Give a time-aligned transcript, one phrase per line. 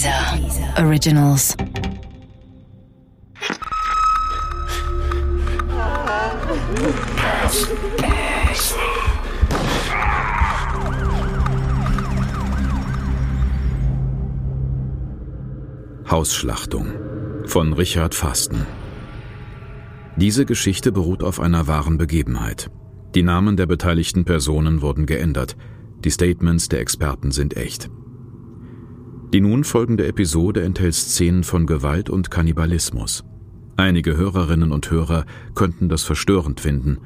[0.00, 1.54] Dieser Originals.
[16.10, 16.86] Hausschlachtung
[17.44, 18.66] von Richard Fasten.
[20.16, 22.70] Diese Geschichte beruht auf einer wahren Begebenheit.
[23.14, 25.58] Die Namen der beteiligten Personen wurden geändert.
[26.02, 27.90] Die Statements der Experten sind echt.
[29.32, 33.22] Die nun folgende Episode enthält Szenen von Gewalt und Kannibalismus.
[33.76, 36.98] Einige Hörerinnen und Hörer könnten das verstörend finden.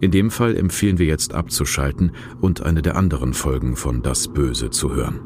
[0.00, 2.12] In dem Fall empfehlen wir jetzt abzuschalten
[2.42, 5.20] und eine der anderen Folgen von Das Böse zu hören.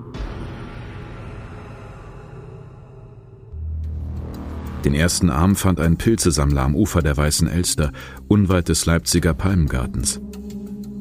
[4.84, 7.91] Den ersten Arm fand ein Pilzesammler am Ufer der Weißen Elster,
[8.28, 10.20] unweit des Leipziger Palmgartens.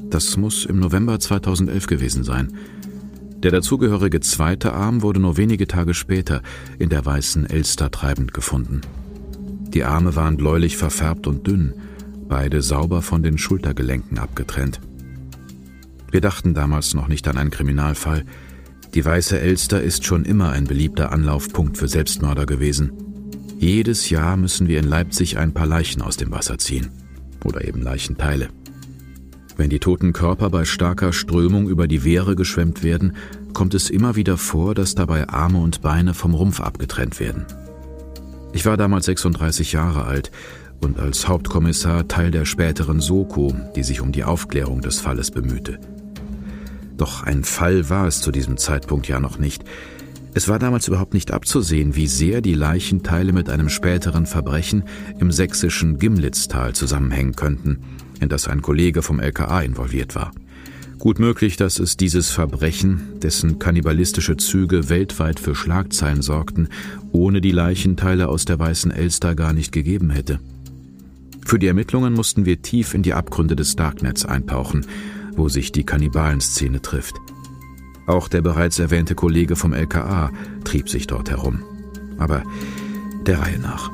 [0.09, 2.53] Das muss im November 2011 gewesen sein.
[3.43, 6.41] Der dazugehörige zweite Arm wurde nur wenige Tage später
[6.79, 8.79] in der Weißen Elster treibend gefunden.
[9.67, 11.73] Die Arme waren bläulich verfärbt und dünn,
[12.29, 14.79] beide sauber von den Schultergelenken abgetrennt.
[16.09, 18.23] Wir dachten damals noch nicht an einen Kriminalfall.
[18.93, 22.93] Die Weiße Elster ist schon immer ein beliebter Anlaufpunkt für Selbstmörder gewesen.
[23.59, 26.91] Jedes Jahr müssen wir in Leipzig ein paar Leichen aus dem Wasser ziehen.
[27.43, 28.49] Oder eben Leichenteile.
[29.55, 33.15] Wenn die toten Körper bei starker Strömung über die Wehre geschwemmt werden,
[33.53, 37.45] kommt es immer wieder vor, dass dabei Arme und Beine vom Rumpf abgetrennt werden.
[38.51, 40.31] Ich war damals 36 Jahre alt
[40.81, 45.79] und als Hauptkommissar Teil der späteren Soko, die sich um die Aufklärung des Falles bemühte.
[46.97, 49.63] Doch ein Fall war es zu diesem Zeitpunkt ja noch nicht,
[50.35, 54.83] es war damals überhaupt nicht abzusehen, wie sehr die Leichenteile mit einem späteren Verbrechen
[55.19, 57.81] im sächsischen Gimlitztal zusammenhängen könnten,
[58.23, 60.31] in das ein Kollege vom LKA involviert war.
[60.97, 66.69] Gut möglich, dass es dieses Verbrechen, dessen kannibalistische Züge weltweit für Schlagzeilen sorgten,
[67.11, 70.39] ohne die Leichenteile aus der Weißen Elster gar nicht gegeben hätte.
[71.45, 74.85] Für die Ermittlungen mussten wir tief in die Abgründe des Darknets eintauchen,
[75.35, 77.15] wo sich die Kannibalenszene trifft.
[78.07, 80.31] Auch der bereits erwähnte Kollege vom LKA
[80.63, 81.63] trieb sich dort herum.
[82.17, 82.43] Aber
[83.25, 83.91] der Reihe nach.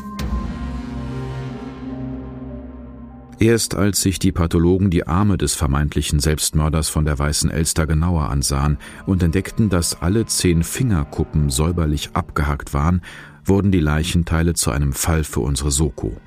[3.39, 8.29] Erst als sich die Pathologen die Arme des vermeintlichen Selbstmörders von der Weißen Elster genauer
[8.29, 13.01] ansahen und entdeckten, dass alle zehn Fingerkuppen säuberlich abgehackt waren,
[13.45, 16.17] wurden die Leichenteile zu einem Fall für unsere Soko.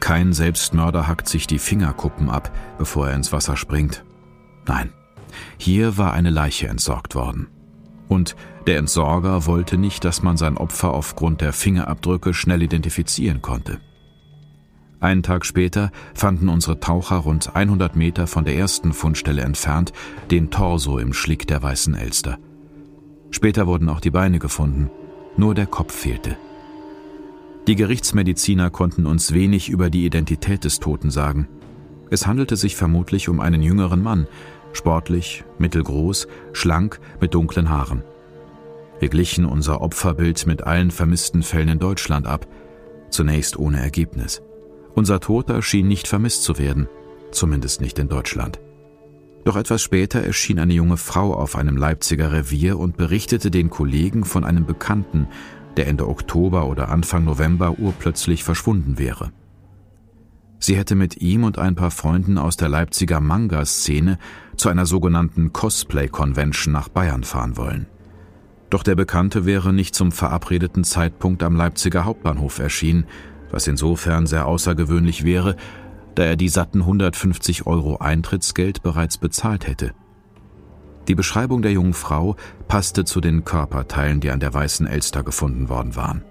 [0.00, 4.04] Kein Selbstmörder hackt sich die Fingerkuppen ab, bevor er ins Wasser springt.
[4.66, 4.92] Nein,
[5.56, 7.46] hier war eine Leiche entsorgt worden.
[8.08, 8.36] Und
[8.66, 13.80] der Entsorger wollte nicht, dass man sein Opfer aufgrund der Fingerabdrücke schnell identifizieren konnte.
[15.02, 19.92] Einen Tag später fanden unsere Taucher rund 100 Meter von der ersten Fundstelle entfernt
[20.30, 22.38] den Torso im Schlick der Weißen Elster.
[23.32, 24.92] Später wurden auch die Beine gefunden,
[25.36, 26.36] nur der Kopf fehlte.
[27.66, 31.48] Die Gerichtsmediziner konnten uns wenig über die Identität des Toten sagen.
[32.10, 34.28] Es handelte sich vermutlich um einen jüngeren Mann,
[34.72, 38.04] sportlich, mittelgroß, schlank, mit dunklen Haaren.
[39.00, 42.46] Wir glichen unser Opferbild mit allen vermissten Fällen in Deutschland ab,
[43.10, 44.42] zunächst ohne Ergebnis.
[44.94, 46.88] Unser Toter schien nicht vermisst zu werden,
[47.30, 48.60] zumindest nicht in Deutschland.
[49.44, 54.24] Doch etwas später erschien eine junge Frau auf einem Leipziger Revier und berichtete den Kollegen
[54.24, 55.26] von einem Bekannten,
[55.76, 59.32] der Ende Oktober oder Anfang November urplötzlich verschwunden wäre.
[60.58, 64.18] Sie hätte mit ihm und ein paar Freunden aus der Leipziger Manga-Szene
[64.56, 67.86] zu einer sogenannten Cosplay-Convention nach Bayern fahren wollen.
[68.70, 73.06] Doch der Bekannte wäre nicht zum verabredeten Zeitpunkt am Leipziger Hauptbahnhof erschienen,
[73.52, 75.56] was insofern sehr außergewöhnlich wäre,
[76.14, 79.92] da er die satten 150 Euro Eintrittsgeld bereits bezahlt hätte.
[81.08, 82.36] Die Beschreibung der jungen Frau
[82.68, 86.22] passte zu den Körperteilen, die an der Weißen Elster gefunden worden waren.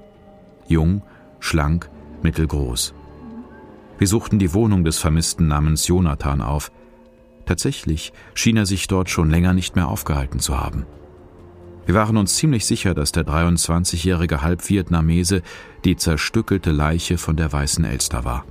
[0.68, 1.04] Jung,
[1.40, 1.90] schlank,
[2.24, 2.94] mittelgroß.
[3.98, 6.72] Wir suchten die Wohnung des Vermissten namens Jonathan auf.
[7.46, 10.86] Tatsächlich schien er sich dort schon länger nicht mehr aufgehalten zu haben.
[11.92, 15.42] Wir waren uns ziemlich sicher, dass der 23-jährige Halbvietnamese
[15.84, 18.46] die zerstückelte Leiche von der Weißen Elster war.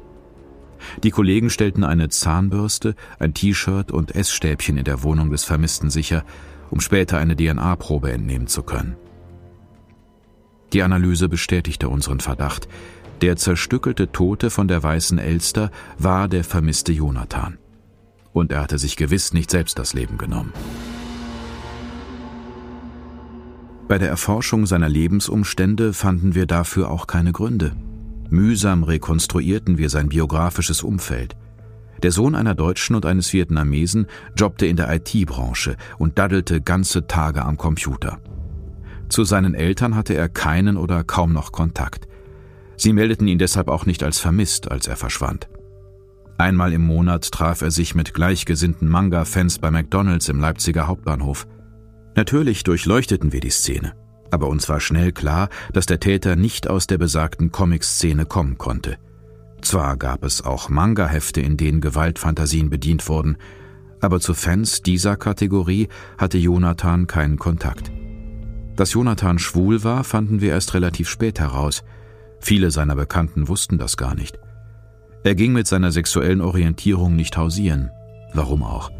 [1.02, 6.22] Die Kollegen stellten eine Zahnbürste, ein T-Shirt und Essstäbchen in der Wohnung des Vermissten sicher,
[6.68, 8.98] um später eine DNA-Probe entnehmen zu können.
[10.74, 12.68] Die Analyse bestätigte unseren Verdacht.
[13.22, 17.56] Der zerstückelte Tote von der Weißen Elster war der vermisste Jonathan.
[18.34, 20.52] Und er hatte sich gewiss nicht selbst das Leben genommen.
[23.90, 27.72] Bei der Erforschung seiner Lebensumstände fanden wir dafür auch keine Gründe.
[28.28, 31.34] Mühsam rekonstruierten wir sein biografisches Umfeld.
[32.04, 34.06] Der Sohn einer Deutschen und eines Vietnamesen
[34.36, 38.20] jobbte in der IT-Branche und daddelte ganze Tage am Computer.
[39.08, 42.06] Zu seinen Eltern hatte er keinen oder kaum noch Kontakt.
[42.76, 45.48] Sie meldeten ihn deshalb auch nicht als vermisst, als er verschwand.
[46.38, 51.48] Einmal im Monat traf er sich mit gleichgesinnten Manga-Fans bei McDonalds im Leipziger Hauptbahnhof.
[52.14, 53.94] Natürlich durchleuchteten wir die Szene,
[54.30, 58.98] aber uns war schnell klar, dass der Täter nicht aus der besagten Comic-Szene kommen konnte.
[59.62, 63.36] Zwar gab es auch Manga-Hefte, in denen Gewaltfantasien bedient wurden,
[64.00, 67.92] aber zu Fans dieser Kategorie hatte Jonathan keinen Kontakt.
[68.76, 71.84] Dass Jonathan schwul war, fanden wir erst relativ spät heraus.
[72.40, 74.38] Viele seiner Bekannten wussten das gar nicht.
[75.22, 77.90] Er ging mit seiner sexuellen Orientierung nicht hausieren.
[78.32, 78.90] Warum auch?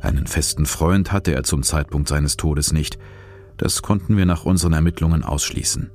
[0.00, 2.98] Einen festen Freund hatte er zum Zeitpunkt seines Todes nicht.
[3.56, 5.90] Das konnten wir nach unseren Ermittlungen ausschließen.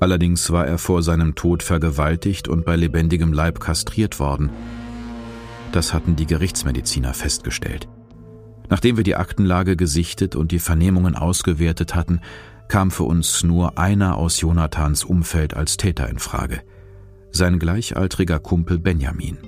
[0.00, 4.50] Allerdings war er vor seinem Tod vergewaltigt und bei lebendigem Leib kastriert worden.
[5.72, 7.88] Das hatten die Gerichtsmediziner festgestellt.
[8.70, 12.20] Nachdem wir die Aktenlage gesichtet und die Vernehmungen ausgewertet hatten,
[12.68, 16.62] kam für uns nur einer aus Jonathans Umfeld als Täter in Frage.
[17.30, 19.38] Sein gleichaltriger Kumpel Benjamin.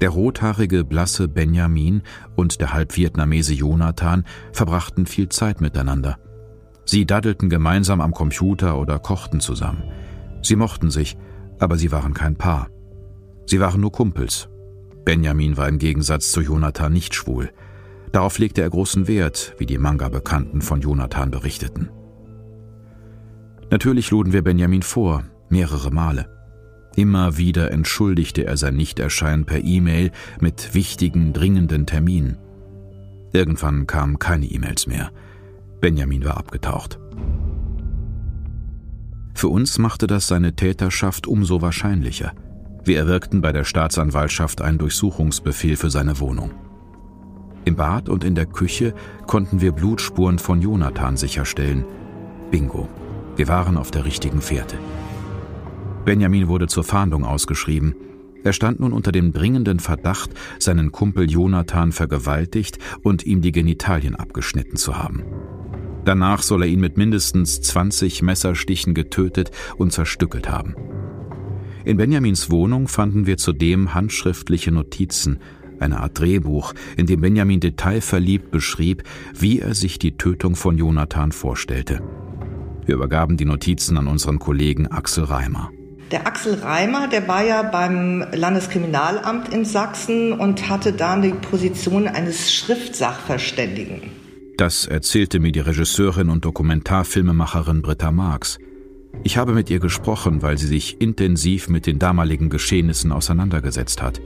[0.00, 2.02] Der rothaarige, blasse Benjamin
[2.34, 6.18] und der Halbvietnamese Jonathan verbrachten viel Zeit miteinander.
[6.84, 9.82] Sie daddelten gemeinsam am Computer oder kochten zusammen.
[10.42, 11.16] Sie mochten sich,
[11.58, 12.68] aber sie waren kein Paar.
[13.46, 14.48] Sie waren nur Kumpels.
[15.04, 17.50] Benjamin war im Gegensatz zu Jonathan nicht schwul.
[18.12, 21.90] Darauf legte er großen Wert, wie die Manga-Bekannten von Jonathan berichteten.
[23.70, 26.35] Natürlich luden wir Benjamin vor, mehrere Male.
[26.96, 30.10] Immer wieder entschuldigte er sein Nichterscheinen per E-Mail
[30.40, 32.38] mit wichtigen, dringenden Terminen.
[33.32, 35.10] Irgendwann kamen keine E-Mails mehr.
[35.82, 36.98] Benjamin war abgetaucht.
[39.34, 42.32] Für uns machte das seine Täterschaft umso wahrscheinlicher.
[42.82, 46.52] Wir erwirkten bei der Staatsanwaltschaft einen Durchsuchungsbefehl für seine Wohnung.
[47.66, 48.94] Im Bad und in der Küche
[49.26, 51.84] konnten wir Blutspuren von Jonathan sicherstellen.
[52.50, 52.88] Bingo,
[53.36, 54.78] wir waren auf der richtigen Fährte.
[56.06, 57.96] Benjamin wurde zur Fahndung ausgeschrieben.
[58.44, 60.30] Er stand nun unter dem dringenden Verdacht,
[60.60, 65.24] seinen Kumpel Jonathan vergewaltigt und ihm die Genitalien abgeschnitten zu haben.
[66.04, 70.76] Danach soll er ihn mit mindestens 20 Messerstichen getötet und zerstückelt haben.
[71.84, 75.40] In Benjamins Wohnung fanden wir zudem handschriftliche Notizen,
[75.80, 79.02] eine Art Drehbuch, in dem Benjamin detailverliebt beschrieb,
[79.34, 82.00] wie er sich die Tötung von Jonathan vorstellte.
[82.84, 85.72] Wir übergaben die Notizen an unseren Kollegen Axel Reimer.
[86.12, 92.06] Der Axel Reimer, der war ja beim Landeskriminalamt in Sachsen und hatte da die Position
[92.06, 94.02] eines Schriftsachverständigen.
[94.56, 98.58] Das erzählte mir die Regisseurin und Dokumentarfilmemacherin Britta Marx.
[99.24, 104.20] Ich habe mit ihr gesprochen, weil sie sich intensiv mit den damaligen Geschehnissen auseinandergesetzt hat.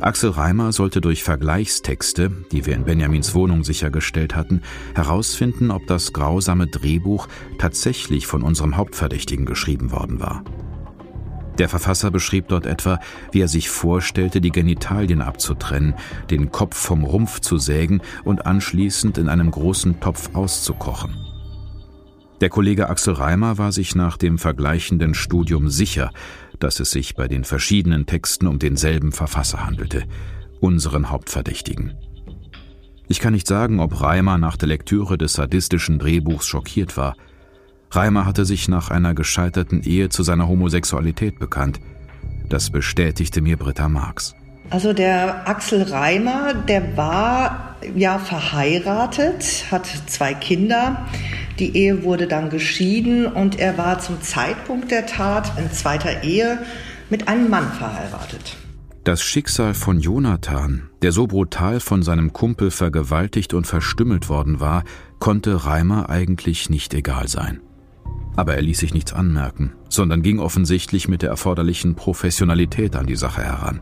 [0.00, 4.60] Axel Reimer sollte durch Vergleichstexte, die wir in Benjamins Wohnung sichergestellt hatten,
[4.94, 7.28] herausfinden, ob das grausame Drehbuch
[7.58, 10.44] tatsächlich von unserem Hauptverdächtigen geschrieben worden war.
[11.58, 12.98] Der Verfasser beschrieb dort etwa,
[13.30, 15.94] wie er sich vorstellte, die Genitalien abzutrennen,
[16.30, 21.14] den Kopf vom Rumpf zu sägen und anschließend in einem großen Topf auszukochen.
[22.40, 26.10] Der Kollege Axel Reimer war sich nach dem vergleichenden Studium sicher,
[26.58, 30.04] dass es sich bei den verschiedenen Texten um denselben Verfasser handelte,
[30.60, 31.94] unseren Hauptverdächtigen.
[33.06, 37.14] Ich kann nicht sagen, ob Reimer nach der Lektüre des sadistischen Drehbuchs schockiert war–
[37.96, 41.80] Reimer hatte sich nach einer gescheiterten Ehe zu seiner Homosexualität bekannt.
[42.48, 44.34] Das bestätigte mir Britta Marx.
[44.70, 51.06] Also der Axel Reimer, der war ja verheiratet, hat zwei Kinder.
[51.58, 56.58] Die Ehe wurde dann geschieden und er war zum Zeitpunkt der Tat in zweiter Ehe
[57.10, 58.56] mit einem Mann verheiratet.
[59.04, 64.82] Das Schicksal von Jonathan, der so brutal von seinem Kumpel vergewaltigt und verstümmelt worden war,
[65.18, 67.60] konnte Reimer eigentlich nicht egal sein.
[68.36, 73.16] Aber er ließ sich nichts anmerken, sondern ging offensichtlich mit der erforderlichen Professionalität an die
[73.16, 73.80] Sache heran.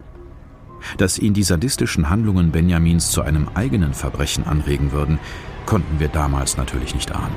[0.99, 5.19] Dass ihn die sadistischen Handlungen Benjamins zu einem eigenen Verbrechen anregen würden,
[5.65, 7.35] konnten wir damals natürlich nicht ahnen.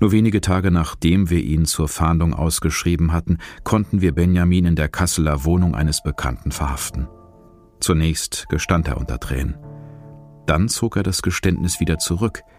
[0.00, 4.88] Nur wenige Tage nachdem wir ihn zur Fahndung ausgeschrieben hatten, konnten wir Benjamin in der
[4.88, 7.08] Kasseler Wohnung eines Bekannten verhaften.
[7.80, 9.56] Zunächst gestand er unter Tränen.
[10.46, 12.42] Dann zog er das Geständnis wieder zurück–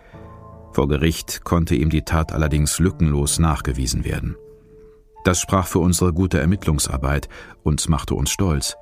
[0.75, 4.35] vor Gericht konnte ihm die Tat allerdings lückenlos nachgewiesen werden.
[5.23, 7.29] Das sprach für unsere gute Ermittlungsarbeit
[7.63, 8.75] und machte uns stolz.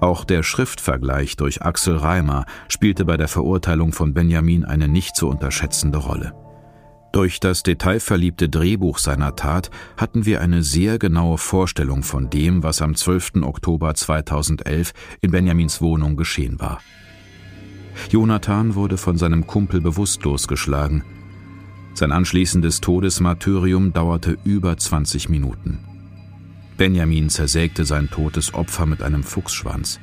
[0.00, 5.28] Auch der Schriftvergleich durch Axel Reimer spielte bei der Verurteilung von Benjamin eine nicht zu
[5.28, 6.34] unterschätzende Rolle.
[7.10, 12.80] Durch das detailverliebte Drehbuch seiner Tat hatten wir eine sehr genaue Vorstellung von dem, was
[12.80, 13.42] am 12.
[13.42, 16.80] Oktober 2011 in Benjamins Wohnung geschehen war.
[18.10, 21.04] Jonathan wurde von seinem Kumpel bewusstlos geschlagen.
[21.94, 25.78] Sein anschließendes Todesmartyrium dauerte über 20 Minuten.
[26.76, 29.98] Benjamin zersägte sein totes Opfer mit einem Fuchsschwanz.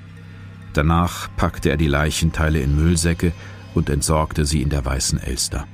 [0.74, 3.32] Danach packte er die Leichenteile in Müllsäcke
[3.74, 5.66] und entsorgte sie in der Weißen Elster.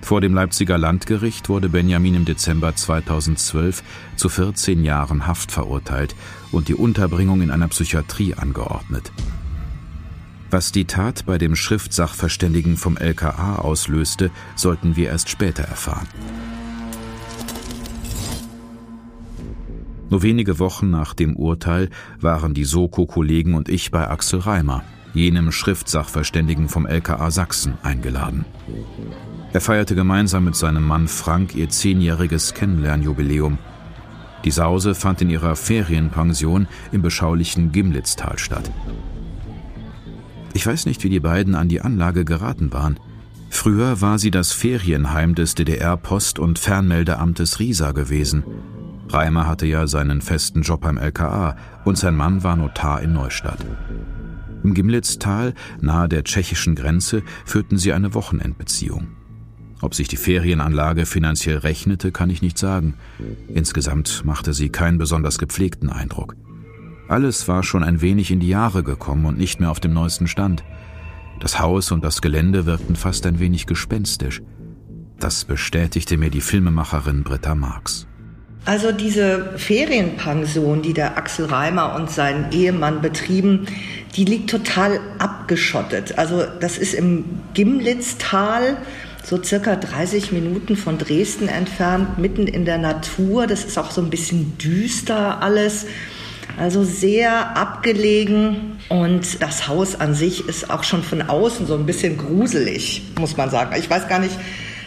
[0.00, 3.82] Vor dem Leipziger Landgericht wurde Benjamin im Dezember 2012
[4.16, 6.14] zu 14 Jahren Haft verurteilt
[6.50, 9.12] und die Unterbringung in einer Psychiatrie angeordnet.
[10.52, 16.08] Was die Tat bei dem Schriftsachverständigen vom LKA auslöste, sollten wir erst später erfahren.
[20.08, 21.88] Nur wenige Wochen nach dem Urteil
[22.20, 24.82] waren die Soko-Kollegen und ich bei Axel Reimer,
[25.14, 28.44] jenem Schriftsachverständigen vom LKA Sachsen, eingeladen.
[29.52, 33.58] Er feierte gemeinsam mit seinem Mann Frank ihr zehnjähriges Kennenlernjubiläum.
[34.44, 38.68] Die Sause fand in ihrer Ferienpension im beschaulichen Gimlitztal statt.
[40.52, 42.98] Ich weiß nicht, wie die beiden an die Anlage geraten waren.
[43.50, 48.44] Früher war sie das Ferienheim des DDR-Post- und Fernmeldeamtes Riesa gewesen.
[49.08, 53.58] Reimer hatte ja seinen festen Job beim LKA und sein Mann war Notar in Neustadt.
[54.62, 59.08] Im Gimlitztal, nahe der tschechischen Grenze, führten sie eine Wochenendbeziehung.
[59.80, 62.94] Ob sich die Ferienanlage finanziell rechnete, kann ich nicht sagen.
[63.48, 66.36] Insgesamt machte sie keinen besonders gepflegten Eindruck.
[67.10, 70.28] Alles war schon ein wenig in die Jahre gekommen und nicht mehr auf dem neuesten
[70.28, 70.62] Stand.
[71.40, 74.42] Das Haus und das Gelände wirkten fast ein wenig gespenstisch.
[75.18, 78.06] Das bestätigte mir die Filmemacherin Britta Marx.
[78.64, 83.66] Also diese Ferienpension, die der Axel Reimer und sein Ehemann betrieben,
[84.14, 86.16] die liegt total abgeschottet.
[86.16, 87.24] Also das ist im
[87.54, 88.76] Gimlitztal,
[89.24, 93.48] so circa 30 Minuten von Dresden entfernt, mitten in der Natur.
[93.48, 95.86] Das ist auch so ein bisschen düster alles.
[96.60, 101.86] Also sehr abgelegen und das Haus an sich ist auch schon von außen so ein
[101.86, 103.74] bisschen gruselig, muss man sagen.
[103.78, 104.38] Ich weiß gar nicht,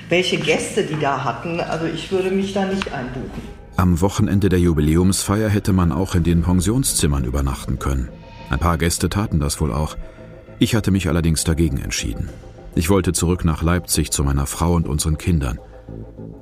[0.08, 1.60] welche Gäste die da hatten.
[1.60, 3.42] Also ich würde mich da nicht einbuchen.
[3.76, 8.10] Am Wochenende der Jubiläumsfeier hätte man auch in den Pensionszimmern übernachten können.
[8.52, 9.98] Ein paar Gäste taten das wohl auch.
[10.60, 12.30] Ich hatte mich allerdings dagegen entschieden.
[12.76, 15.58] Ich wollte zurück nach Leipzig zu meiner Frau und unseren Kindern.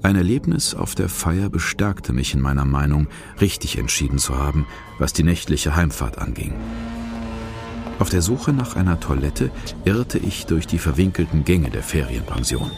[0.03, 3.07] Ein Erlebnis auf der Feier bestärkte mich in meiner Meinung,
[3.39, 4.65] richtig entschieden zu haben,
[4.97, 6.53] was die nächtliche Heimfahrt anging.
[7.99, 9.51] Auf der Suche nach einer Toilette
[9.85, 12.71] irrte ich durch die verwinkelten Gänge der Ferienpension.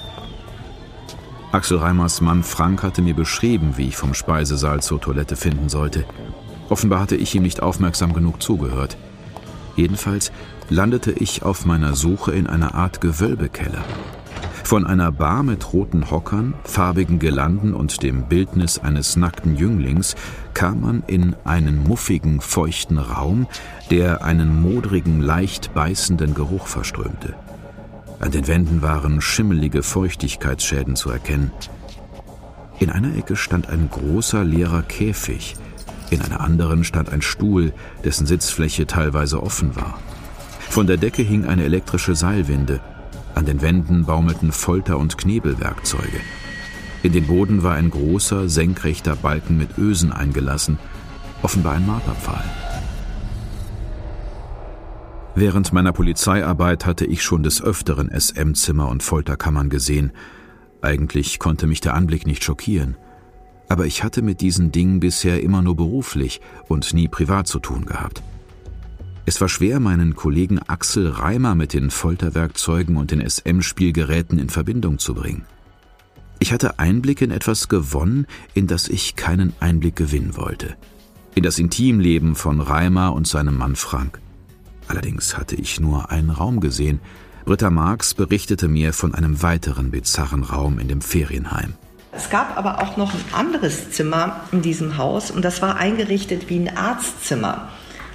[1.54, 6.04] Axel Reimers Mann Frank hatte mir beschrieben, wie ich vom Speisesaal zur Toilette finden sollte.
[6.68, 8.98] Offenbar hatte ich ihm nicht aufmerksam genug zugehört.
[9.76, 10.32] Jedenfalls
[10.70, 13.84] landete ich auf meiner Suche in einer Art Gewölbekeller.
[14.64, 20.16] Von einer Bar mit roten Hockern, farbigen Gelanden und dem Bildnis eines nackten Jünglings
[20.54, 23.48] kam man in einen muffigen, feuchten Raum,
[23.92, 27.36] der einen modrigen, leicht beißenden Geruch verströmte.
[28.20, 31.52] An den Wänden waren schimmelige Feuchtigkeitsschäden zu erkennen.
[32.80, 35.56] In einer Ecke stand ein großer leerer Käfig,
[36.10, 37.74] in einer anderen stand ein Stuhl,
[38.06, 40.00] dessen Sitzfläche teilweise offen war.
[40.70, 42.80] Von der Decke hing eine elektrische Seilwinde,
[43.36, 46.20] an den Wänden baumelten Folter- und Knebelwerkzeuge.
[47.04, 50.80] In den Boden war ein großer, senkrechter Balken mit Ösen eingelassen,
[51.42, 52.44] offenbar ein Marterpfahl.
[55.36, 60.12] Während meiner Polizeiarbeit hatte ich schon des Öfteren SM-Zimmer und Folterkammern gesehen.
[60.82, 62.98] Eigentlich konnte mich der Anblick nicht schockieren.
[63.68, 67.86] Aber ich hatte mit diesen Dingen bisher immer nur beruflich und nie privat zu tun
[67.86, 68.22] gehabt.
[69.26, 75.00] Es war schwer, meinen Kollegen Axel Reimer mit den Folterwerkzeugen und den SM-Spielgeräten in Verbindung
[75.00, 75.46] zu bringen.
[76.40, 80.76] Ich hatte Einblick in etwas gewonnen, in das ich keinen Einblick gewinnen wollte.
[81.36, 84.20] In das Intimleben von Reimer und seinem Mann Frank.
[84.90, 87.00] Allerdings hatte ich nur einen Raum gesehen.
[87.46, 91.76] Britta Marx berichtete mir von einem weiteren bizarren Raum in dem Ferienheim.
[92.12, 96.50] Es gab aber auch noch ein anderes Zimmer in diesem Haus und das war eingerichtet
[96.50, 97.70] wie ein Arztzimmer.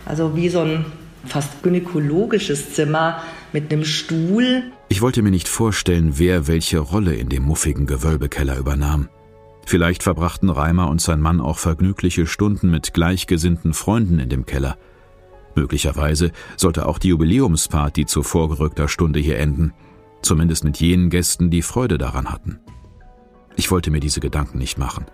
[0.08, 0.86] Also wie so ein
[1.26, 3.22] fast gynäkologisches Zimmer
[3.52, 4.62] mit einem Stuhl.
[4.88, 9.10] Ich wollte mir nicht vorstellen, wer welche Rolle in dem muffigen Gewölbekeller übernahm.
[9.66, 14.78] Vielleicht verbrachten Reimer und sein Mann auch vergnügliche Stunden mit gleichgesinnten Freunden in dem Keller.
[15.54, 19.74] Möglicherweise sollte auch die Jubiläumsparty zu vorgerückter Stunde hier enden,
[20.22, 22.60] zumindest mit jenen Gästen, die Freude daran hatten.
[23.56, 25.04] Ich wollte mir diese Gedanken nicht machen,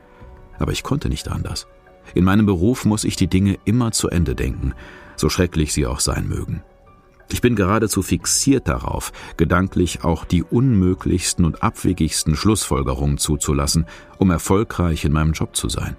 [0.60, 1.66] aber ich konnte nicht anders.
[2.14, 4.74] In meinem Beruf muss ich die Dinge immer zu Ende denken,
[5.16, 6.62] so schrecklich sie auch sein mögen.
[7.30, 13.86] Ich bin geradezu fixiert darauf, gedanklich auch die unmöglichsten und abwegigsten Schlussfolgerungen zuzulassen,
[14.18, 15.96] um erfolgreich in meinem Job zu sein.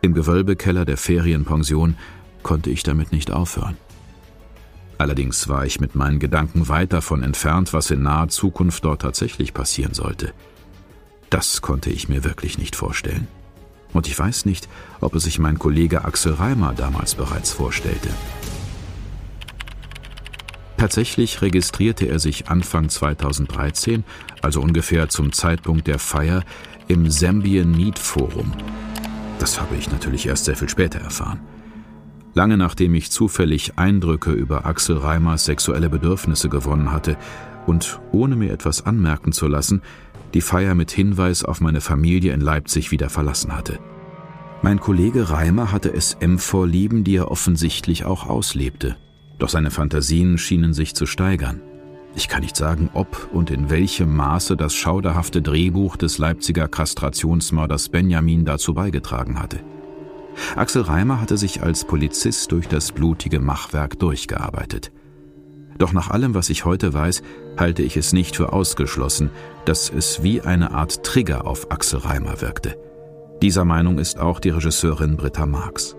[0.00, 1.96] Im Gewölbekeller der Ferienpension
[2.42, 3.76] konnte ich damit nicht aufhören.
[4.98, 9.52] Allerdings war ich mit meinen Gedanken weit davon entfernt, was in naher Zukunft dort tatsächlich
[9.52, 10.32] passieren sollte.
[11.28, 13.28] Das konnte ich mir wirklich nicht vorstellen.
[13.96, 14.68] Und ich weiß nicht,
[15.00, 18.10] ob es sich mein Kollege Axel Reimer damals bereits vorstellte.
[20.76, 24.04] Tatsächlich registrierte er sich Anfang 2013,
[24.42, 26.42] also ungefähr zum Zeitpunkt der Feier,
[26.88, 28.52] im Zambian Meat Forum.
[29.38, 31.40] Das habe ich natürlich erst sehr viel später erfahren.
[32.34, 37.16] Lange nachdem ich zufällig Eindrücke über Axel Reimers sexuelle Bedürfnisse gewonnen hatte
[37.66, 39.80] und ohne mir etwas anmerken zu lassen,
[40.34, 43.78] die Feier mit Hinweis auf meine Familie in Leipzig wieder verlassen hatte.
[44.62, 48.96] Mein Kollege Reimer hatte SM-Vorlieben, die er offensichtlich auch auslebte.
[49.38, 51.60] Doch seine Fantasien schienen sich zu steigern.
[52.14, 57.90] Ich kann nicht sagen, ob und in welchem Maße das schauderhafte Drehbuch des Leipziger Kastrationsmörders
[57.90, 59.60] Benjamin dazu beigetragen hatte.
[60.54, 64.90] Axel Reimer hatte sich als Polizist durch das blutige Machwerk durchgearbeitet.
[65.78, 67.22] Doch nach allem, was ich heute weiß,
[67.58, 69.30] halte ich es nicht für ausgeschlossen,
[69.64, 72.76] dass es wie eine Art Trigger auf Axel Reimer wirkte.
[73.42, 75.94] Dieser Meinung ist auch die Regisseurin Britta Marx.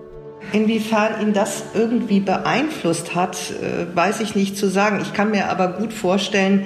[0.54, 5.00] Inwiefern ihn das irgendwie beeinflusst hat, äh, weiß ich nicht zu sagen.
[5.02, 6.64] Ich kann mir aber gut vorstellen,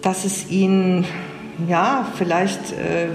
[0.00, 1.04] dass es ihn
[1.68, 3.08] ja vielleicht äh,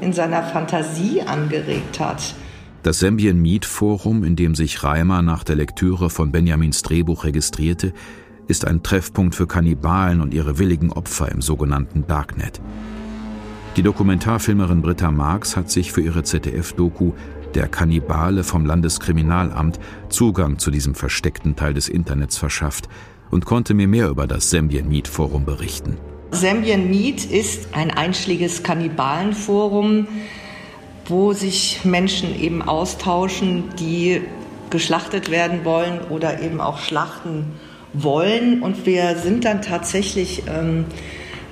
[0.00, 2.34] in seiner Fantasie angeregt hat.
[2.82, 7.92] Das Sambien Meet Forum, in dem sich Reimer nach der Lektüre von Benjamins Drehbuch registrierte,
[8.48, 12.60] ist ein Treffpunkt für Kannibalen und ihre willigen Opfer im sogenannten Darknet.
[13.76, 17.12] Die Dokumentarfilmerin Britta Marx hat sich für ihre ZDF-Doku
[17.54, 19.78] Der Kannibale vom Landeskriminalamt
[20.08, 22.88] Zugang zu diesem versteckten Teil des Internets verschafft
[23.30, 25.96] und konnte mir mehr über das Sambien Meet Forum berichten.
[26.30, 30.08] Sambien Meet ist ein einschlägiges Kannibalenforum,
[31.06, 34.22] wo sich Menschen eben austauschen, die
[34.70, 37.46] geschlachtet werden wollen oder eben auch schlachten
[37.92, 38.62] wollen.
[38.62, 40.84] Und wir sind dann tatsächlich ähm,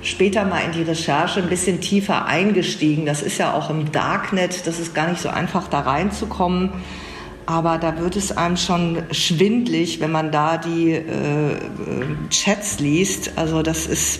[0.01, 3.05] später mal in die Recherche ein bisschen tiefer eingestiegen.
[3.05, 6.71] Das ist ja auch im Darknet, das ist gar nicht so einfach da reinzukommen.
[7.45, 11.55] Aber da wird es einem schon schwindlig, wenn man da die äh,
[12.29, 13.31] Chats liest.
[13.37, 14.19] Also das ist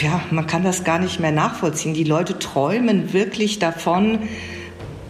[0.00, 1.94] ja, man kann das gar nicht mehr nachvollziehen.
[1.94, 4.20] Die Leute träumen wirklich davon,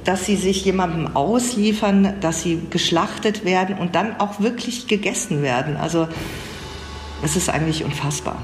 [0.07, 5.77] dass sie sich jemandem ausliefern, dass sie geschlachtet werden und dann auch wirklich gegessen werden.
[5.77, 6.09] Also
[7.23, 8.43] es ist eigentlich unfassbar.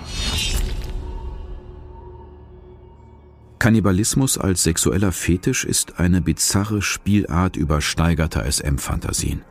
[3.58, 9.42] Kannibalismus als sexueller Fetisch ist eine bizarre Spielart übersteigerter SM-Fantasien.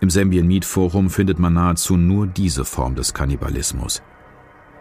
[0.00, 4.02] Im Sambien Meat Forum findet man nahezu nur diese Form des Kannibalismus.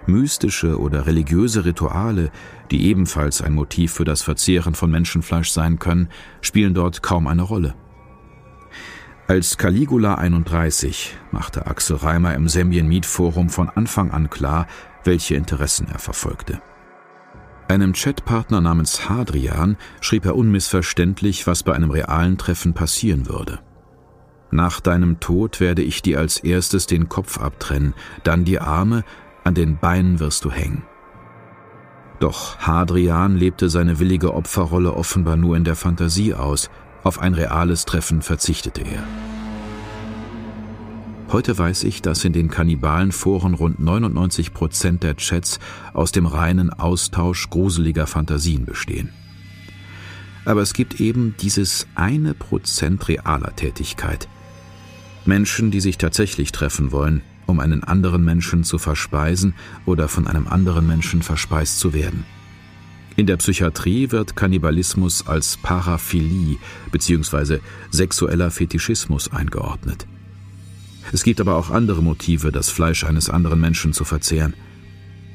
[0.06, 2.32] Mystische oder religiöse Rituale,
[2.72, 6.10] die ebenfalls ein Motiv für das Verzehren von Menschenfleisch sein können,
[6.42, 7.76] spielen dort kaum eine Rolle.
[9.28, 14.68] Als Caligula 31 machte Axel Reimer im Semien Meet Forum von Anfang an klar,
[15.06, 16.62] welche Interessen er verfolgte.
[17.70, 23.60] Einem Chatpartner namens Hadrian schrieb er unmissverständlich, was bei einem realen Treffen passieren würde.
[24.52, 29.04] Nach deinem Tod werde ich dir als erstes den Kopf abtrennen, dann die Arme,
[29.44, 30.84] an den Beinen wirst du hängen.
[32.20, 36.70] Doch Hadrian lebte seine willige Opferrolle offenbar nur in der Fantasie aus,
[37.04, 39.04] auf ein reales Treffen verzichtete er.
[41.34, 45.60] Heute weiß ich, dass in den Kannibalenforen rund 99 Prozent der Chats
[45.94, 49.10] aus dem reinen Austausch gruseliger Fantasien bestehen.
[50.46, 54.28] Aber es gibt eben dieses eine Prozent realer Tätigkeit.
[55.26, 59.54] Menschen, die sich tatsächlich treffen wollen, um einen anderen Menschen zu verspeisen
[59.86, 62.26] oder von einem anderen Menschen verspeist zu werden.
[63.16, 66.58] In der Psychiatrie wird Kannibalismus als Paraphilie
[66.92, 67.60] bzw.
[67.92, 70.08] sexueller Fetischismus eingeordnet.
[71.12, 74.56] Es gibt aber auch andere Motive, das Fleisch eines anderen Menschen zu verzehren.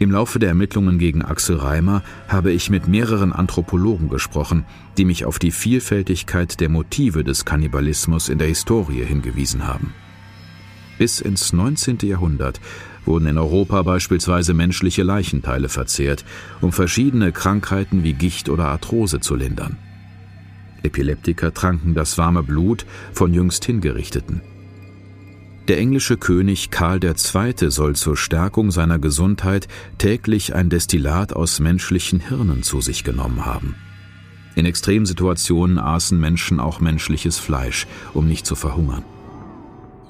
[0.01, 4.65] Im Laufe der Ermittlungen gegen Axel Reimer habe ich mit mehreren Anthropologen gesprochen,
[4.97, 9.93] die mich auf die Vielfältigkeit der Motive des Kannibalismus in der Historie hingewiesen haben.
[10.99, 11.99] Bis ins 19.
[12.03, 12.61] Jahrhundert
[13.05, 16.25] wurden in Europa beispielsweise menschliche Leichenteile verzehrt,
[16.61, 19.79] um verschiedene Krankheiten wie Gicht oder Arthrose zu lindern.
[20.83, 24.43] Epileptiker tranken das warme Blut von jüngst Hingerichteten.
[25.69, 27.71] Der englische König Karl II.
[27.71, 33.75] soll zur Stärkung seiner Gesundheit täglich ein Destillat aus menschlichen Hirnen zu sich genommen haben.
[34.55, 39.05] In Extremsituationen aßen Menschen auch menschliches Fleisch, um nicht zu verhungern.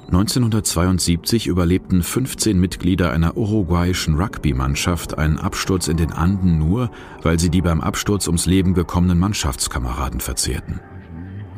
[0.09, 6.91] 1972 überlebten 15 Mitglieder einer uruguayischen Rugby-Mannschaft einen Absturz in den Anden nur,
[7.23, 10.81] weil sie die beim Absturz ums Leben gekommenen Mannschaftskameraden verzehrten.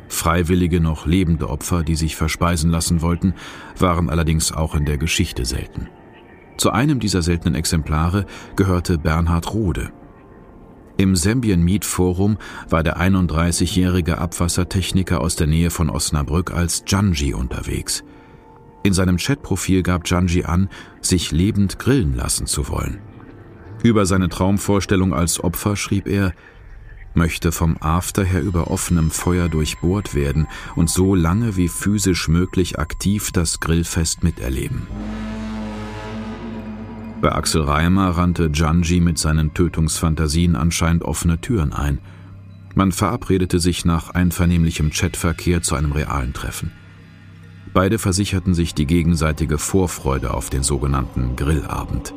[0.09, 3.35] Freiwillige noch lebende Opfer, die sich verspeisen lassen wollten,
[3.79, 5.87] waren allerdings auch in der Geschichte selten.
[6.57, 9.93] Zu einem dieser seltenen Exemplare gehörte Bernhard Rode.
[10.97, 12.37] Im Sambien Meat Forum
[12.69, 18.03] war der 31-jährige Abwassertechniker aus der Nähe von Osnabrück als Janji unterwegs.
[18.83, 20.69] In seinem Chatprofil gab Janji an,
[21.01, 23.01] sich lebend grillen lassen zu wollen.
[23.83, 26.33] Über seine Traumvorstellung als Opfer schrieb er,
[27.15, 32.79] möchte vom After her über offenem Feuer durchbohrt werden und so lange wie physisch möglich
[32.79, 34.87] aktiv das Grillfest miterleben.
[37.21, 41.99] Bei Axel Reimer rannte Janji mit seinen Tötungsfantasien anscheinend offene Türen ein.
[42.75, 46.73] Man verabredete sich nach einvernehmlichem Chatverkehr zu einem realen Treffen.
[47.73, 52.13] Beide versicherten sich die gegenseitige Vorfreude auf den sogenannten Grillabend.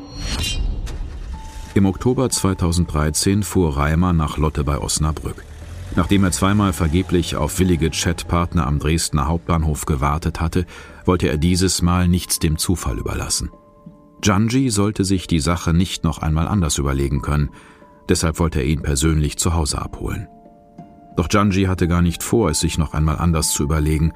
[1.75, 5.43] Im Oktober 2013 fuhr Reimer nach Lotte bei Osnabrück.
[5.95, 10.65] Nachdem er zweimal vergeblich auf willige Chatpartner am Dresdner Hauptbahnhof gewartet hatte,
[11.05, 13.51] wollte er dieses Mal nichts dem Zufall überlassen.
[14.23, 17.49] Janji sollte sich die Sache nicht noch einmal anders überlegen können,
[18.09, 20.27] deshalb wollte er ihn persönlich zu Hause abholen.
[21.15, 24.13] Doch Janji hatte gar nicht vor, es sich noch einmal anders zu überlegen.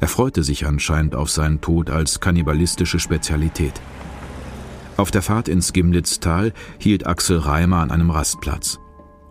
[0.00, 3.72] Er freute sich anscheinend auf seinen Tod als kannibalistische Spezialität.
[4.96, 8.78] Auf der Fahrt ins Gimlitztal hielt Axel Reimer an einem Rastplatz.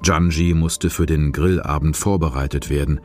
[0.03, 3.01] Janji musste für den Grillabend vorbereitet werden.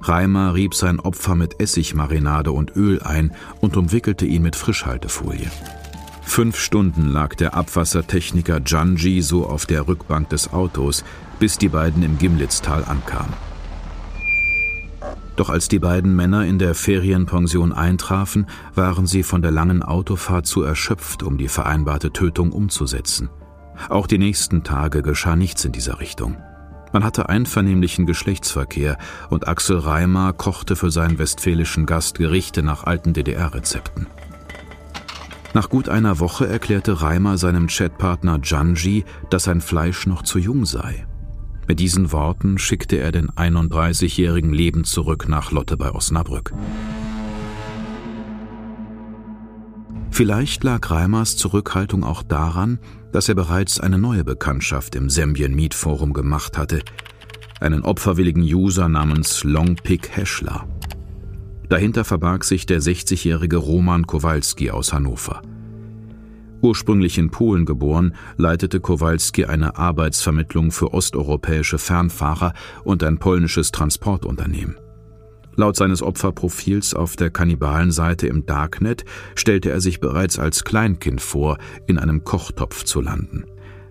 [0.00, 5.50] Reimer rieb sein Opfer mit Essigmarinade und Öl ein und umwickelte ihn mit Frischhaltefolie.
[6.22, 11.04] Fünf Stunden lag der Abwassertechniker Janji so auf der Rückbank des Autos,
[11.38, 13.32] bis die beiden im Gimlitztal ankamen.
[15.36, 20.46] Doch als die beiden Männer in der Ferienpension eintrafen, waren sie von der langen Autofahrt
[20.46, 23.30] zu erschöpft, um die vereinbarte Tötung umzusetzen.
[23.88, 26.36] Auch die nächsten Tage geschah nichts in dieser Richtung.
[26.92, 33.12] Man hatte einvernehmlichen Geschlechtsverkehr und Axel Reimer kochte für seinen westfälischen Gast Gerichte nach alten
[33.12, 34.06] DDR-Rezepten.
[35.54, 40.66] Nach gut einer Woche erklärte Reimer seinem Chatpartner Janji, dass sein Fleisch noch zu jung
[40.66, 41.04] sei
[41.68, 46.52] mit diesen Worten schickte er den 31-jährigen Leben zurück nach Lotte bei Osnabrück.
[50.10, 52.78] Vielleicht lag Reimers Zurückhaltung auch daran,
[53.12, 55.76] dass er bereits eine neue Bekanntschaft im Sambien Meet
[56.12, 56.82] gemacht hatte,
[57.60, 60.68] einen opferwilligen User namens Longpick Heschler.
[61.68, 65.42] Dahinter verbarg sich der 60-jährige Roman Kowalski aus Hannover.
[66.64, 74.78] Ursprünglich in Polen geboren, leitete Kowalski eine Arbeitsvermittlung für osteuropäische Fernfahrer und ein polnisches Transportunternehmen.
[75.56, 81.58] Laut seines Opferprofils auf der Kannibalenseite im Darknet stellte er sich bereits als Kleinkind vor,
[81.86, 83.44] in einem Kochtopf zu landen.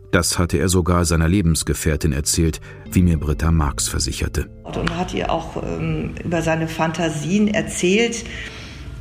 [0.10, 2.60] Das hatte er sogar seiner Lebensgefährtin erzählt,
[2.92, 4.50] wie mir Britta Marx versicherte.
[4.64, 8.26] Und hat ihr auch ähm, über seine Fantasien erzählt,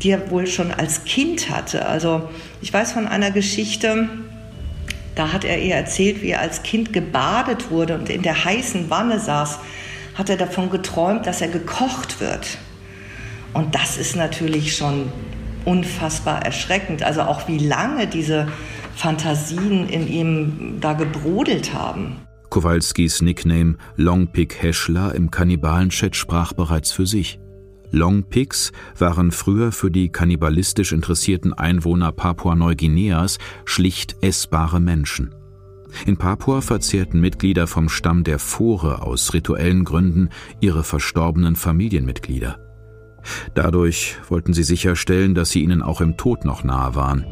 [0.03, 1.87] die er wohl schon als Kind hatte.
[1.87, 2.29] Also
[2.61, 4.09] ich weiß von einer Geschichte,
[5.15, 8.91] da hat er ihr erzählt, wie er als Kind gebadet wurde und in der heißen
[8.91, 9.59] Wanne saß,
[10.15, 12.59] hat er davon geträumt, dass er gekocht wird.
[13.53, 15.13] Und das ist natürlich schon
[15.65, 17.03] unfassbar erschreckend.
[17.03, 18.49] Also auch wie lange diese
[18.97, 22.17] Fantasien in ihm da gebrodelt haben.
[22.51, 27.39] Kowalskis Nickname Longpick Heschler im Kannibalen-Chat sprach bereits für sich.
[27.93, 35.35] Longpigs waren früher für die kannibalistisch interessierten Einwohner Papua-Neuguineas schlicht essbare Menschen.
[36.07, 42.59] In Papua verzehrten Mitglieder vom Stamm der Fore aus rituellen Gründen ihre verstorbenen Familienmitglieder.
[43.55, 47.27] Dadurch wollten sie sicherstellen, dass sie ihnen auch im Tod noch nahe waren.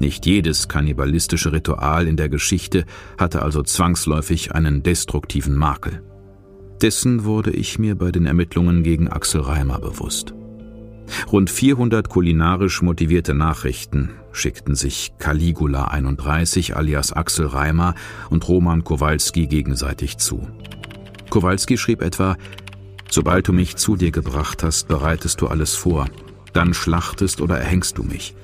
[0.00, 2.86] Nicht jedes kannibalistische Ritual in der Geschichte
[3.18, 6.02] hatte also zwangsläufig einen destruktiven Makel.
[6.82, 10.32] Dessen wurde ich mir bei den Ermittlungen gegen Axel Reimer bewusst.
[11.30, 17.94] Rund 400 kulinarisch motivierte Nachrichten schickten sich Caligula 31 alias Axel Reimer
[18.30, 20.48] und Roman Kowalski gegenseitig zu.
[21.28, 22.36] Kowalski schrieb etwa,
[23.10, 26.06] Sobald du mich zu dir gebracht hast, bereitest du alles vor.
[26.54, 28.34] Dann schlachtest oder erhängst du mich.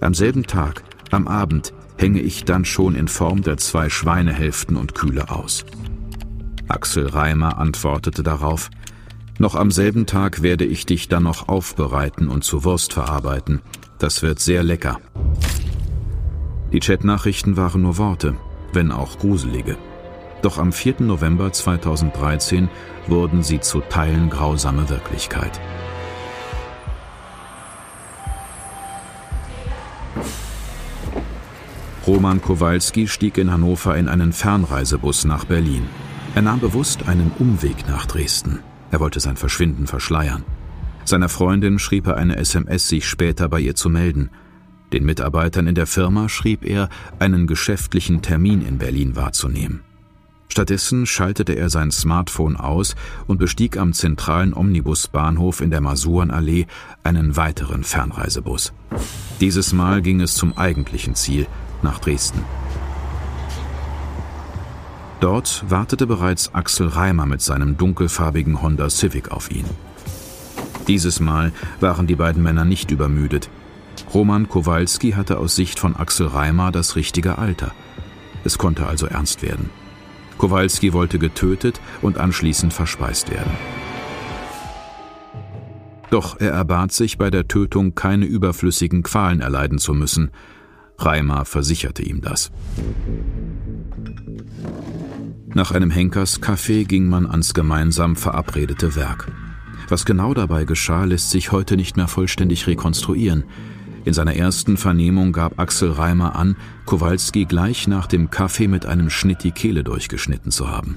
[0.00, 4.94] Am selben Tag, am Abend, hänge ich dann schon in Form der zwei Schweinehälften und
[4.94, 5.64] kühle aus.
[6.68, 8.70] Axel Reimer antwortete darauf,
[9.38, 13.62] noch am selben Tag werde ich dich dann noch aufbereiten und zu Wurst verarbeiten.
[13.98, 14.98] Das wird sehr lecker.
[16.72, 18.36] Die Chatnachrichten waren nur Worte,
[18.72, 19.76] wenn auch gruselige.
[20.42, 20.96] Doch am 4.
[21.00, 22.68] November 2013
[23.06, 25.60] wurden sie zu Teilen grausame Wirklichkeit.
[32.06, 35.88] Roman Kowalski stieg in Hannover in einen Fernreisebus nach Berlin.
[36.34, 38.60] Er nahm bewusst einen Umweg nach Dresden.
[38.90, 40.44] Er wollte sein Verschwinden verschleiern.
[41.04, 44.30] Seiner Freundin schrieb er eine SMS, sich später bei ihr zu melden.
[44.92, 46.88] Den Mitarbeitern in der Firma schrieb er,
[47.18, 49.80] einen geschäftlichen Termin in Berlin wahrzunehmen.
[50.48, 56.66] Stattdessen schaltete er sein Smartphone aus und bestieg am zentralen Omnibusbahnhof in der Masurenallee
[57.04, 58.72] einen weiteren Fernreisebus.
[59.40, 61.46] Dieses Mal ging es zum eigentlichen Ziel,
[61.82, 62.42] nach Dresden.
[65.20, 69.64] Dort wartete bereits Axel Reimer mit seinem dunkelfarbigen Honda Civic auf ihn.
[70.86, 73.50] Dieses Mal waren die beiden Männer nicht übermüdet.
[74.14, 77.72] Roman Kowalski hatte aus Sicht von Axel Reimer das richtige Alter.
[78.44, 79.70] Es konnte also ernst werden.
[80.38, 83.50] Kowalski wollte getötet und anschließend verspeist werden.
[86.10, 90.30] Doch er erbat sich, bei der Tötung keine überflüssigen Qualen erleiden zu müssen.
[90.96, 92.50] Reimer versicherte ihm das.
[95.58, 99.26] Nach einem Henkerskaffee ging man ans gemeinsam verabredete Werk.
[99.88, 103.42] Was genau dabei geschah, lässt sich heute nicht mehr vollständig rekonstruieren.
[104.04, 109.10] In seiner ersten Vernehmung gab Axel Reimer an, Kowalski gleich nach dem Kaffee mit einem
[109.10, 110.94] Schnitt die Kehle durchgeschnitten zu haben.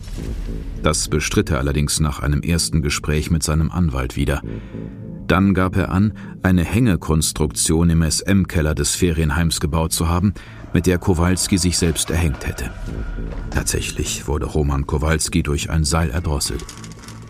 [0.83, 4.43] Das bestritt er allerdings nach einem ersten Gespräch mit seinem Anwalt wieder.
[5.25, 10.35] Dann gab er an, eine Hängekonstruktion im SM-Keller des Ferienheims gebaut zu haben,
[10.73, 12.71] mit der Kowalski sich selbst erhängt hätte.
[13.49, 16.63] Tatsächlich wurde Roman Kowalski durch ein Seil erdrosselt.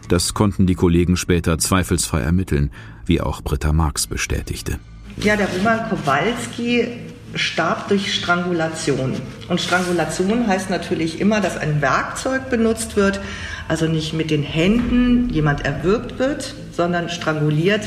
[0.10, 2.72] Das konnten die Kollegen später zweifelsfrei ermitteln,
[3.06, 4.80] wie auch Britta Marx bestätigte.
[5.18, 6.88] Ja, der Roman Kowalski
[7.34, 9.14] starb durch Strangulation.
[9.48, 13.22] Und Strangulation heißt natürlich immer, dass ein Werkzeug benutzt wird,
[13.68, 17.84] also nicht mit den Händen jemand erwürgt wird, sondern stranguliert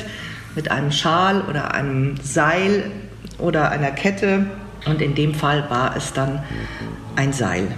[0.55, 2.91] mit einem Schal oder einem Seil
[3.39, 4.47] oder einer Kette.
[4.87, 6.43] Und in dem Fall war es dann
[7.17, 7.69] ein Seil.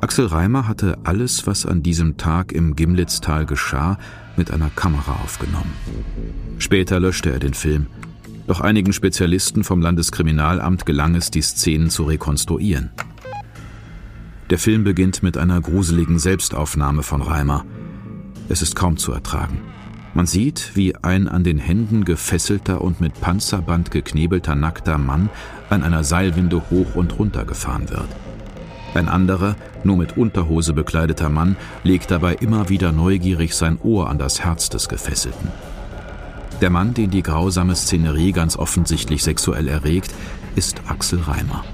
[0.00, 3.98] Axel Reimer hatte alles, was an diesem Tag im Gimlitztal geschah,
[4.36, 5.72] mit einer Kamera aufgenommen.
[6.58, 7.86] Später löschte er den Film.
[8.46, 12.90] Doch einigen Spezialisten vom Landeskriminalamt gelang es, die Szenen zu rekonstruieren.
[14.48, 17.64] Der Film beginnt mit einer gruseligen Selbstaufnahme von Reimer.
[18.48, 19.60] Es ist kaum zu ertragen.
[20.12, 25.30] Man sieht, wie ein an den Händen gefesselter und mit Panzerband geknebelter nackter Mann
[25.68, 28.08] an einer Seilwinde hoch und runter gefahren wird.
[28.94, 34.18] Ein anderer, nur mit Unterhose bekleideter Mann, legt dabei immer wieder neugierig sein Ohr an
[34.18, 35.48] das Herz des Gefesselten.
[36.60, 40.12] Der Mann, den die grausame Szenerie ganz offensichtlich sexuell erregt,
[40.56, 41.64] ist Axel Reimer.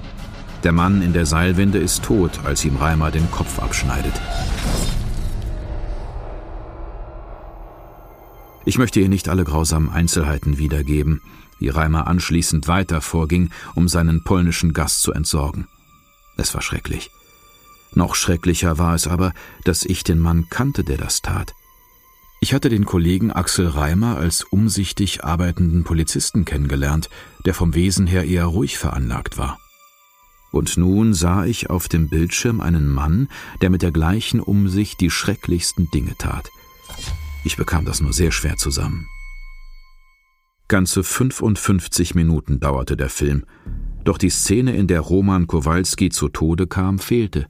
[0.63, 4.15] Der Mann in der Seilwinde ist tot, als ihm Reimer den Kopf abschneidet.
[8.69, 11.23] Ich möchte hier nicht alle grausamen Einzelheiten wiedergeben,
[11.61, 15.69] wie Reimer anschließend weiter vorging, um seinen polnischen Gast zu entsorgen.
[16.37, 17.13] Es war schrecklich.
[17.95, 19.33] Noch schrecklicher war es aber,
[19.65, 21.55] dass ich den Mann kannte, der das tat.
[22.41, 27.09] Ich hatte den Kollegen Axel Reimer als umsichtig arbeitenden Polizisten kennengelernt,
[27.45, 29.59] der vom Wesen her eher ruhig veranlagt war.
[30.51, 33.29] Und nun sah ich auf dem Bildschirm einen Mann,
[33.61, 36.51] der mit der gleichen Umsicht die schrecklichsten Dinge tat.
[37.47, 39.07] Ich bekam das nur sehr schwer zusammen.
[40.67, 43.45] Ganze 55 Minuten dauerte der Film,
[44.03, 47.47] doch die Szene, in der Roman Kowalski zu Tode kam, fehlte.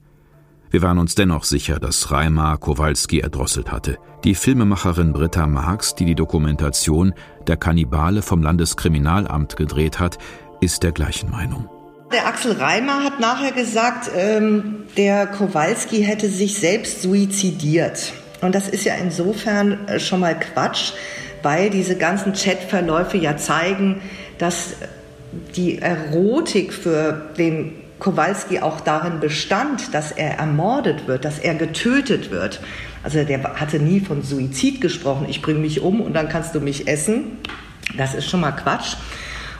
[0.71, 3.97] Wir waren uns dennoch sicher, dass Reimer Kowalski erdrosselt hatte.
[4.23, 7.15] Die Filmemacherin Britta Marx, die die Dokumentation
[7.47, 10.19] Der Kannibale vom Landeskriminalamt gedreht hat,
[10.61, 11.71] ist der gleichen Meinung.
[12.13, 18.13] Der Axel Reimer hat nachher gesagt, ähm, der Kowalski hätte sich selbst suizidiert.
[18.41, 20.93] Und das ist ja insofern äh, schon mal Quatsch,
[21.43, 24.03] weil diese ganzen Chatverläufe ja zeigen,
[24.39, 24.75] dass
[25.55, 32.31] die Erotik für den Kowalski auch darin bestand, dass er ermordet wird, dass er getötet
[32.31, 32.61] wird.
[33.03, 36.61] Also der hatte nie von Suizid gesprochen, ich bringe mich um und dann kannst du
[36.61, 37.39] mich essen.
[37.97, 38.97] Das ist schon mal Quatsch.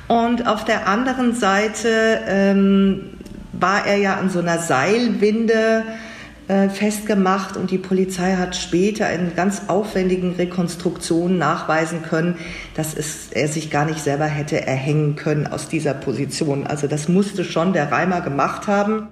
[0.09, 3.11] Und auf der anderen Seite ähm,
[3.53, 6.06] war er ja an so einer Seilwinde äh,
[6.49, 12.37] festgemacht und die Polizei hat später in ganz aufwendigen Rekonstruktionen nachweisen können,
[12.75, 16.67] dass es, er sich gar nicht selber hätte erhängen können aus dieser Position.
[16.67, 19.09] Also das musste schon der Reimer gemacht haben.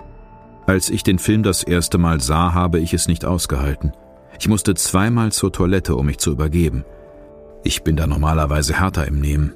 [0.67, 3.93] Als ich den Film das erste Mal sah, habe ich es nicht ausgehalten.
[4.39, 6.85] Ich musste zweimal zur Toilette, um mich zu übergeben.
[7.65, 9.55] Ich bin da normalerweise härter im Nehmen.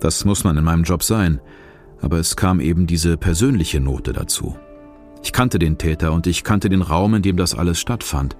[0.00, 1.40] Das muss man in meinem Job sein.
[2.00, 4.56] Aber es kam eben diese persönliche Note dazu.
[5.40, 8.36] Kannte den Täter und ich kannte den Raum, in dem das alles stattfand.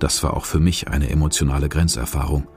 [0.00, 2.48] Das war auch für mich eine emotionale Grenzerfahrung.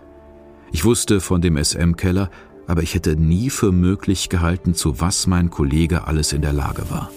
[0.71, 2.31] Ich wusste von dem SM-Keller,
[2.65, 6.89] aber ich hätte nie für möglich gehalten, zu was mein Kollege alles in der Lage
[6.89, 7.11] war.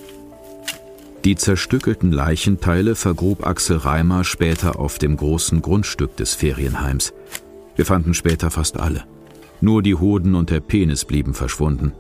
[1.25, 7.15] Die zerstückelten Leichenteile vergrub Axel Reimer später auf dem großen Grundstück des Ferienheims.
[7.75, 9.05] Wir fanden später fast alle.
[9.63, 11.93] Nur die Hoden und der Penis blieben verschwunden.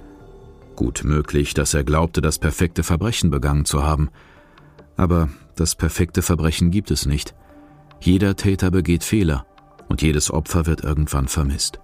[0.77, 4.11] Gut möglich, dass er glaubte, das perfekte Verbrechen begangen zu haben.
[5.01, 7.35] Aber das perfekte Verbrechen gibt es nicht.
[8.03, 9.47] Jeder Täter begeht Fehler
[9.89, 11.81] und jedes Opfer wird irgendwann vermisst.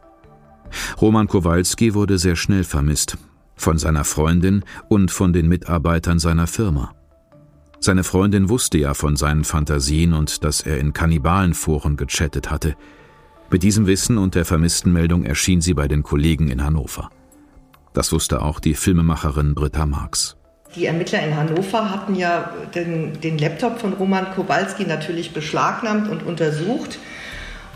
[1.01, 3.17] Roman Kowalski wurde sehr schnell vermisst,
[3.55, 6.95] von seiner Freundin und von den Mitarbeitern seiner Firma.
[7.81, 12.77] Seine Freundin wusste ja von seinen Fantasien und dass er in Kannibalenforen gechattet hatte.
[13.51, 17.09] Mit diesem Wissen und der vermissten Meldung erschien sie bei den Kollegen in Hannover.
[17.95, 20.37] Das wusste auch die Filmemacherin Britta Marx.
[20.77, 26.23] Die Ermittler in Hannover hatten ja den, den Laptop von Roman Kowalski natürlich beschlagnahmt und
[26.23, 26.99] untersucht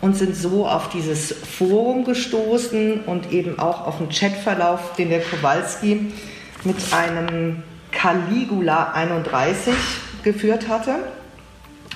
[0.02, 5.20] und sind so auf dieses Forum gestoßen und eben auch auf den Chatverlauf, den der
[5.20, 6.12] Kowalski
[6.64, 9.74] mit einem Caligula 31
[10.22, 10.96] geführt hatte.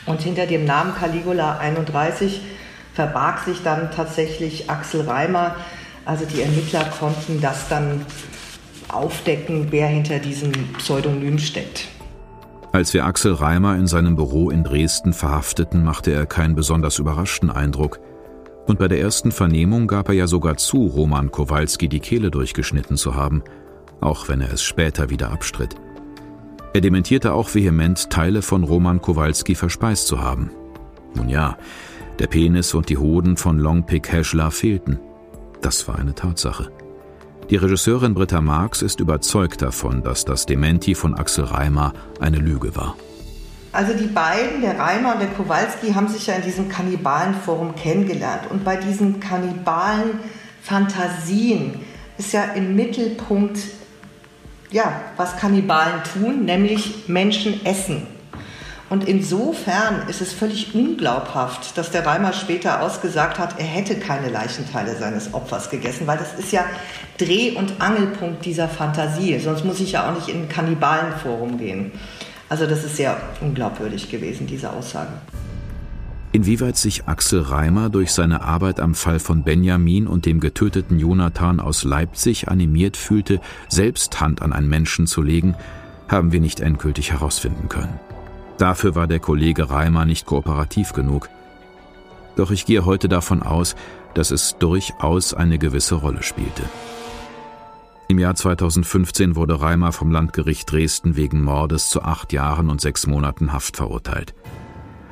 [0.06, 2.40] Und hinter dem Namen Caligula 31
[2.94, 5.56] verbarg sich dann tatsächlich Axel Reimer.
[6.06, 8.06] Also die Ermittler konnten das dann
[8.94, 11.88] aufdecken, wer hinter diesem Pseudonym steckt.
[12.72, 17.50] Als wir Axel Reimer in seinem Büro in Dresden verhafteten, machte er keinen besonders überraschten
[17.50, 18.00] Eindruck.
[18.66, 22.96] Und bei der ersten Vernehmung gab er ja sogar zu, Roman Kowalski die Kehle durchgeschnitten
[22.96, 23.44] zu haben,
[24.00, 25.76] auch wenn er es später wieder abstritt.
[26.72, 30.50] Er dementierte auch vehement, Teile von Roman Kowalski verspeist zu haben.
[31.14, 31.56] Nun ja,
[32.18, 34.98] der Penis und die Hoden von Longpick Heschler fehlten.
[35.60, 36.72] Das war eine Tatsache.
[37.50, 42.74] Die Regisseurin Britta Marx ist überzeugt davon, dass das Dementi von Axel Reimer eine Lüge
[42.74, 42.96] war.
[43.70, 48.50] Also die beiden, der Reimer und der Kowalski, haben sich ja in diesem Kannibalenforum kennengelernt.
[48.50, 51.80] Und bei diesen Kannibalen-Fantasien
[52.16, 53.58] ist ja im Mittelpunkt,
[54.70, 58.06] ja, was Kannibalen tun, nämlich Menschen essen.
[58.90, 64.28] Und insofern ist es völlig unglaubhaft, dass der Reimer später ausgesagt hat, er hätte keine
[64.28, 66.64] Leichenteile seines Opfers gegessen, weil das ist ja
[67.16, 69.38] Dreh- und Angelpunkt dieser Fantasie.
[69.38, 71.92] Sonst muss ich ja auch nicht in ein Kannibalenforum gehen.
[72.48, 75.12] Also das ist sehr unglaubwürdig gewesen, diese Aussage.
[76.32, 81.60] Inwieweit sich Axel Reimer durch seine Arbeit am Fall von Benjamin und dem getöteten Jonathan
[81.60, 85.54] aus Leipzig animiert fühlte, selbst Hand an einen Menschen zu legen,
[86.08, 88.00] haben wir nicht endgültig herausfinden können.
[88.58, 91.28] Dafür war der Kollege Reimer nicht kooperativ genug.
[92.36, 93.74] Doch ich gehe heute davon aus,
[94.14, 96.62] dass es durchaus eine gewisse Rolle spielte.
[98.06, 103.06] Im Jahr 2015 wurde Reimer vom Landgericht Dresden wegen Mordes zu acht Jahren und sechs
[103.06, 104.34] Monaten Haft verurteilt.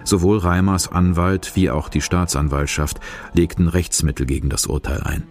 [0.04, 3.00] Sowohl Reimers Anwalt wie auch die Staatsanwaltschaft
[3.34, 5.24] legten Rechtsmittel gegen das Urteil ein.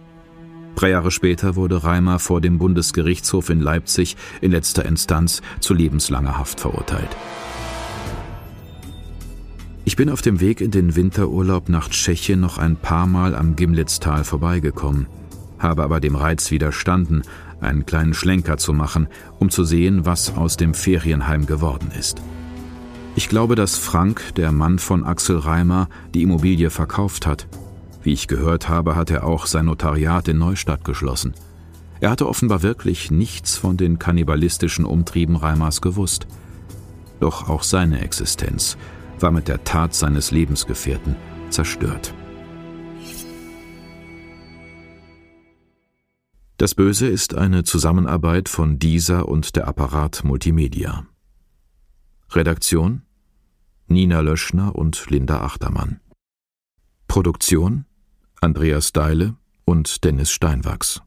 [0.74, 6.38] Drei Jahre später wurde Reimer vor dem Bundesgerichtshof in Leipzig in letzter Instanz zu lebenslanger
[6.38, 7.10] Haft verurteilt.
[9.92, 13.56] Ich bin auf dem Weg in den Winterurlaub nach Tschechien noch ein paar Mal am
[13.56, 15.06] Gimlitztal vorbeigekommen,
[15.58, 17.20] habe aber dem Reiz widerstanden,
[17.60, 19.06] einen kleinen Schlenker zu machen,
[19.38, 22.22] um zu sehen, was aus dem Ferienheim geworden ist.
[23.16, 27.46] Ich glaube, dass Frank, der Mann von Axel Reimer, die Immobilie verkauft hat.
[28.02, 31.34] Wie ich gehört habe, hat er auch sein Notariat in Neustadt geschlossen.
[32.00, 36.26] Er hatte offenbar wirklich nichts von den kannibalistischen Umtrieben Reimers gewusst.
[37.20, 38.78] Doch auch seine Existenz
[39.22, 41.16] war mit der Tat seines Lebensgefährten
[41.50, 42.14] zerstört.
[46.56, 51.06] Das Böse ist eine Zusammenarbeit von dieser und der Apparat Multimedia.
[52.30, 53.02] Redaktion
[53.88, 56.00] Nina Löschner und Linda Achtermann.
[57.08, 57.84] Produktion
[58.40, 61.02] Andreas Deile und Dennis Steinwachs.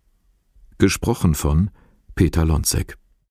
[0.78, 1.72] Gesprochen von
[2.16, 2.98] Peter Lonzek.